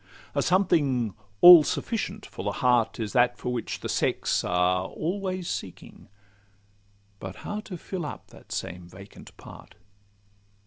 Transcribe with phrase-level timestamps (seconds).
[0.33, 5.47] A something all sufficient for the heart Is that for which the sex are always
[5.47, 6.07] seeking:
[7.19, 9.75] But how to fill up that same vacant part?